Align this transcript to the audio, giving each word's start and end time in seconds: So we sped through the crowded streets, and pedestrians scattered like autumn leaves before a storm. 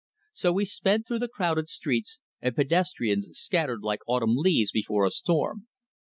So 0.33 0.51
we 0.51 0.65
sped 0.65 1.05
through 1.05 1.19
the 1.19 1.27
crowded 1.27 1.69
streets, 1.69 2.19
and 2.41 2.55
pedestrians 2.55 3.37
scattered 3.37 3.83
like 3.83 3.99
autumn 4.07 4.33
leaves 4.35 4.71
before 4.71 5.05
a 5.05 5.11
storm. 5.11 5.67